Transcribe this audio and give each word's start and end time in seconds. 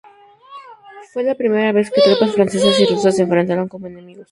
Fue 1.13 1.21
la 1.21 1.35
primera 1.35 1.71
vez 1.71 1.91
que 1.91 2.01
tropas 2.01 2.33
francesas 2.33 2.79
y 2.79 2.85
rusas 2.87 3.15
se 3.15 3.21
enfrentaron 3.21 3.67
como 3.67 3.85
enemigos. 3.85 4.19